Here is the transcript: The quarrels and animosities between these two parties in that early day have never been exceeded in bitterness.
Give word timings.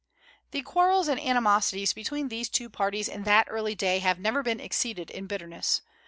The 0.49 0.63
quarrels 0.63 1.07
and 1.07 1.19
animosities 1.19 1.93
between 1.93 2.29
these 2.29 2.49
two 2.49 2.71
parties 2.71 3.07
in 3.07 3.21
that 3.25 3.45
early 3.51 3.75
day 3.75 3.99
have 3.99 4.17
never 4.17 4.41
been 4.41 4.59
exceeded 4.59 5.11
in 5.11 5.27
bitterness. 5.27 5.83